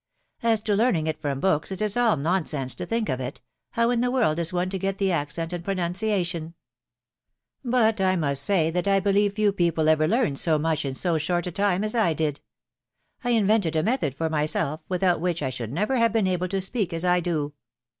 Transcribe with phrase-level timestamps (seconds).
[0.41, 3.39] As to learning it from books, it is all nonsense to think of it....
[3.73, 6.43] how in the world is one to get the accent and pronunciation?•...
[7.63, 11.19] But I must say that I believe few people ever learned so much in so
[11.19, 12.41] short a time as I did.
[13.23, 16.63] I invented a method for myself, without which I should never have been able to
[16.63, 17.53] speak as I do.